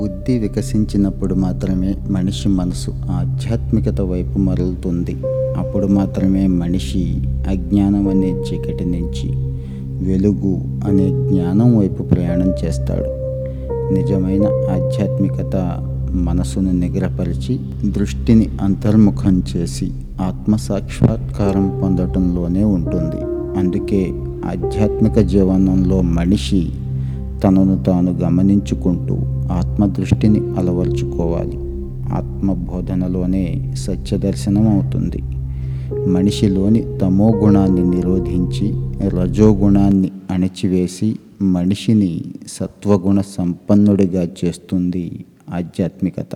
[0.00, 5.16] బుద్ధి వికసించినప్పుడు మాత్రమే మనిషి మనసు ఆధ్యాత్మికత వైపు మరలుతుంది.
[5.56, 9.28] అప్పుడు మాత్రమే మనిషి అజ్ఞానం అనే చీకటి నుంచి
[10.08, 13.24] వెలుగు అనే జ్ఞానం వైపు ప్రయాణం చేస్తాడు.
[13.94, 15.56] నిజమైన ఆధ్యాత్మికత
[16.12, 23.24] మనసును నిగ్రహపరిచి దృష్టిని అంతర్ముఖం చేసి ఆత్మసాక్షాత్కారం పొందటంలోనే ఉంటుంది.
[23.58, 24.12] అందుకే
[24.44, 26.70] ఆధ్యాత్మిక జీవనంలో మనిషి
[27.44, 29.14] తనను తాను గమనించుకుంటూ
[29.52, 31.56] ఆత్మదృష్టిని అలవర్చుకోవాలి.
[32.14, 35.22] ఆత్మబోధనలోనే సత్యదర్శనం అవుతుంది
[36.08, 38.66] మనిషిలోని తమో గుణాన్ని నిరోధించి
[39.08, 45.24] రజోగుణాన్ని అణిచివేసి మనిషిని సత్వగుణ సంపన్నుడిగా చేస్తుంది
[45.54, 46.34] ఆధ్యాత్మికత.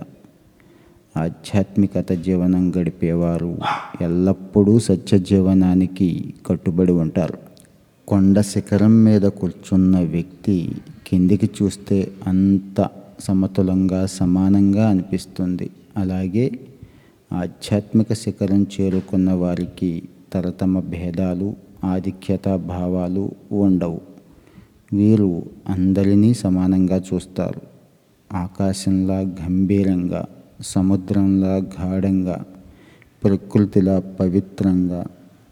[1.17, 3.57] ఆధ్యాత్మికత జీవనం గడిపేవారు
[4.01, 7.49] ఎల్లప్పుడూ సత్య జీవనానికి కట్టుబడి ఉంటారు.
[8.07, 10.71] కొండ శిఖరం మీద కూర్చున్న వ్యక్తి
[11.09, 15.69] కిందికి చూస్తే అంత సమతులంగా సమానంగా అనిపిస్తుంది.
[15.97, 16.59] అలాగే
[17.33, 20.03] ఆధ్యాత్మిక శిఖరం చేరుకున్న వారికి
[20.33, 24.01] తరతమ భేదాలు ఆధిక్యత భావాలు ఉండవు.
[24.93, 27.61] వీరు అందరినీ సమానంగా చూస్తారు.
[28.35, 30.25] ఆకాశంలా గంభీరంగా
[30.61, 32.45] సముద్రంలా గాఢంగా
[33.23, 35.05] ప్రకృతిలా పవిత్రంగా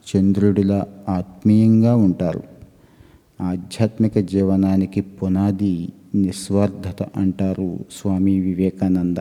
[0.08, 2.57] చంద్రుడిలా ఆత్మీయంగా ఉంటారు.
[3.42, 9.18] ఆధ్యాత్మిక జీవనానికి పునాది నిస్వార్థత అంటారు స్వామి వివేకానంద.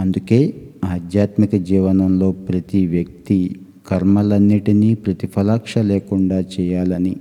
[0.00, 7.16] అందుకే ఆధ్యాత్మిక జీవనంలో ప్రతి వ్యక్తి కర్మలన్నిటినీ ప్రతిఫలాక్ష లేకుండా చేయాలని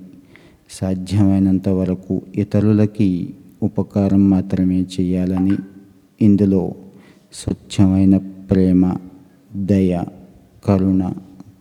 [0.70, 3.34] సాధ్యమైనంత వరకు ఇతరులకి
[3.64, 5.56] ఉపకారం మాత్రమే చేయాలని
[6.22, 6.76] ఇందులో
[7.34, 8.98] స్వచ్ఛమైన ప్రేమ
[9.56, 10.04] దయ
[10.66, 11.14] కరుణ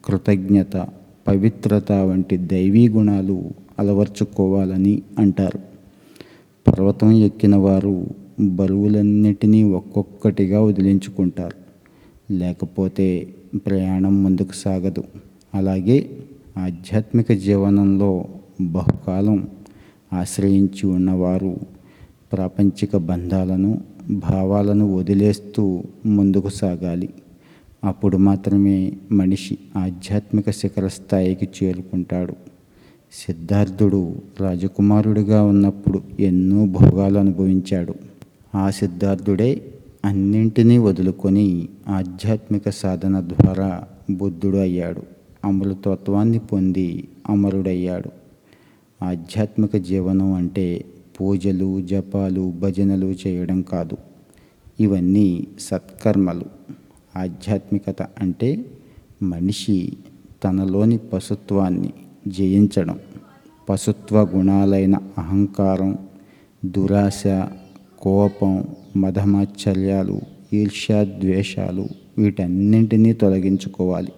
[0.04, 0.86] కృతజ్ఞత
[1.28, 3.38] పవిత్రత వంటి దైవీ గుణాలు
[3.78, 5.58] అలవర్చుకోవాలని అంటారు.
[6.68, 8.06] పర్వతం ఎక్కిన వారు
[8.40, 11.66] బరువులన్నిటినీ ఒక్కొక్కటిగా వదిలించుకుంటారు.
[12.32, 13.34] లేకపోతే
[13.66, 15.04] ప్రయాణం ముందుకు సాగదు.
[15.54, 16.10] అలాగే
[16.58, 18.24] ఆధ్యాత్మిక జీవనంలో
[18.60, 19.48] బహుకాలం
[20.12, 21.56] ఆశ్రయించి ఉన్నవారు
[22.32, 27.08] ప్రాపంచిక బంధాలను భావాలను వదిలేస్తూ ముందుకు సాగాలి.
[27.84, 32.55] అప్పుడు మాత్రమే మనిషి ఆధ్యాత్మిక శిఖర స్థాయికి చేరుకుంటాడు.
[33.16, 37.94] సిద్ధార్థుడు రాజకుమారుడిగా ఉన్నప్పుడు ఎన్నో భోగాలు అనుభవించాడు.
[38.54, 39.72] ఆ సిద్ధార్థుడే
[40.04, 45.02] అన్నింటినీ వదులుకొని ఆధ్యాత్మిక సాధన ద్వారా బుద్ధుడు అయ్యాడు.
[45.44, 48.10] అమృతత్వాన్ని పొంది అమరుడయ్యాడు.
[49.04, 50.84] ఆధ్యాత్మిక జీవనం అంటే
[51.20, 53.96] పూజలు జపాలు భజనలు చేయడం కాదు.
[54.80, 56.44] ఇవన్నీ సత్కర్మలు.
[57.16, 58.64] ఆధ్యాత్మికత అంటే
[59.22, 59.92] మనిషి
[60.44, 61.92] తనలోని పశుత్వాన్ని
[62.26, 62.98] జయించడం.
[63.68, 65.98] పశుత్వ గుణాలైన అహంకారం
[66.64, 67.22] దురాశ
[67.98, 68.64] కోపం
[68.96, 70.20] మధమాశ్చర్యాలు
[70.52, 71.86] ఈర్ష్య ద్వేషాలు
[72.18, 74.12] వీటన్నింటినీ తొలగించుకోవాలి.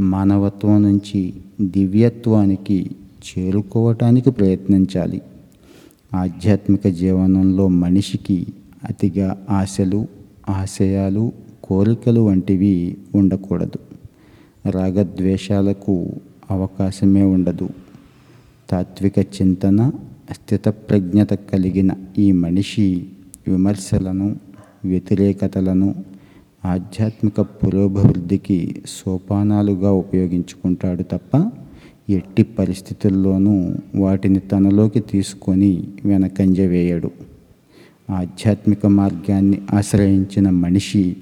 [0.00, 2.90] మానవత్వం నుంచి దివ్యత్వానికి
[3.28, 5.22] చేరుకోవటానికి ప్రయత్నించాలి.
[6.14, 8.46] ఆధ్యాత్మిక జీవనంలో మనిషికి
[8.84, 10.06] అతిగా ఆశలు
[10.48, 11.32] ఆశయాలు
[11.64, 13.78] కోరికలు వంటివి ఉండకూడదు.
[14.70, 16.10] రాగద్వేషాలకు
[16.50, 17.68] అవకాశమే ఉండదు.
[18.70, 19.90] తాత్విక చింతన
[20.32, 23.06] స్థితప్రజ్ఞత కలిగిన ఈ మనిషి
[23.48, 24.36] విమర్శలను
[24.84, 25.94] వ్యతిరేకతలను
[26.64, 31.50] ఆధ్యాత్మిక పురోభివృద్ధికి సోపానాలుగా ఉపయోగించుకుంటాడు తప్ప
[32.10, 37.10] ఎట్టి పరిస్థితుల్లోనూ వాటిని తనలోకి తీసుకొని వెనకంజ వేయడు.
[38.10, 41.16] ఆధ్యాత్మిక మార్గాన్ని ఆశ్రయించిన మనిషి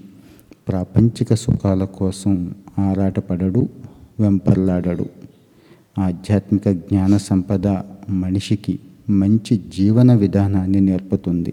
[0.68, 3.68] ప్రాపంచిక సుఖాల కోసం ఆరాటపడడు.
[4.20, 5.06] వెంపర్లాడడు.
[5.98, 7.66] ఆధ్యాత్మిక జ్ఞాన సంపద
[8.10, 8.78] మనిషికి
[9.10, 11.52] మంచి జీవన విధానాన్ని నేర్పుతుంది.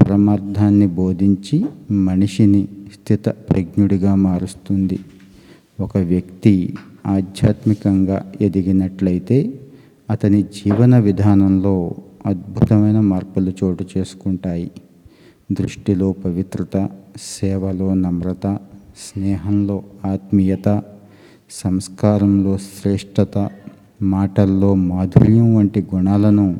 [0.00, 4.98] పరమార్థాన్ని బోధించి మనిషిని స్థిత ప్రజ్ఞుడిగా మారుస్తుంది.
[5.80, 6.74] ఒక వ్యక్తి
[7.06, 9.60] ఆధ్యాత్మికంగా ఎదిగినట్లయితే
[10.10, 11.94] అతని జీవన విధానంలో
[12.26, 14.70] అద్భుతమైన మార్పులు చోటు చేసుకుంటాయి.
[15.52, 18.58] దృష్టిలో పవిత్రత సేవలో నమ్రత
[18.96, 20.82] స్నేహంలో ఆత్మీయత
[21.50, 23.48] సంస్కారంలో శ్రేష్టత
[24.02, 26.56] మాటల్లో మాధుర్యం వంటి గుణాలను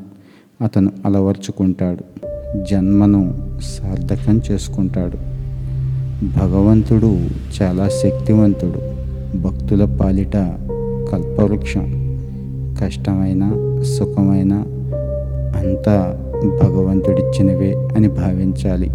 [0.62, 2.04] అతను అలవర్చుకుంటాడు.
[2.70, 5.16] జన్మను సార్థకం చేసుకుంటాడు.
[6.38, 7.18] భగవంతుడు
[7.62, 8.78] చాలా శక్తివంతుడు.
[9.38, 10.36] భక్తుల పాలిట
[11.12, 11.84] కల్పవృక్షం.
[12.80, 13.52] కష్టమైన
[13.82, 14.52] సుఖమైన
[15.56, 16.22] అంతా
[16.62, 18.90] భగవంతుడిచ్చినవే అని భావించాలి.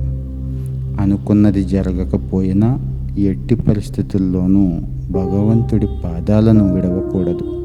[1.01, 4.79] అనుకున్నది జరగకపోయినా ఎట్టి పరిస్థితుల్లోనూ
[5.11, 7.61] భగవంతుడి పాదాలను విడవకూడదు.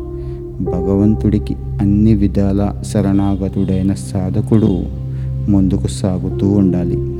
[0.61, 4.83] భగవంతుడికి అన్ని విధాల శరణాగతుడైన సాధకుడు
[5.51, 7.16] ముందుకు సాగుతూ ఉండాలి.